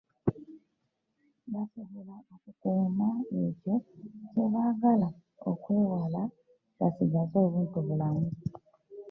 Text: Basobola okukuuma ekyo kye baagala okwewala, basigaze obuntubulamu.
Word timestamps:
Basobola 1.53 2.15
okukuuma 2.33 3.07
ekyo 3.43 3.75
kye 4.33 4.45
baagala 4.53 5.09
okwewala, 5.49 6.23
basigaze 6.79 7.35
obuntubulamu. 7.45 8.27